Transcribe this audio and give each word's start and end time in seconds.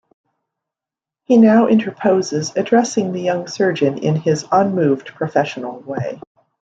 He 1.25 1.37
now 1.37 1.67
interposes, 1.67 2.53
addressing 2.55 3.11
the 3.11 3.21
young 3.21 3.45
surgeon 3.47 3.99
in 3.99 4.15
his 4.15 4.45
unmoved, 4.51 5.13
professional 5.13 5.79
way. 5.81 6.19